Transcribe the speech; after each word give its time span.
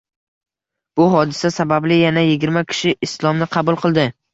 Bu 1.01 1.05
hodisa 1.17 1.53
sababli 1.57 2.01
yana 2.01 2.27
yigirma 2.31 2.67
kishi 2.75 2.99
Islomni 3.11 3.55
qabul 3.59 3.85
qildi 3.87 4.13